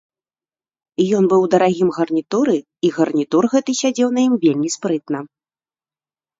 Ён 1.17 1.23
быў 1.33 1.41
у 1.47 1.49
дарагім 1.55 1.89
гарнітуры, 1.99 2.57
і 2.89 2.93
гарнітур 2.97 3.43
гэты 3.55 3.71
сядзеў 3.83 4.09
на 4.19 4.27
ім 4.31 4.35
вельмі 4.47 4.69
спрытна. 4.81 5.19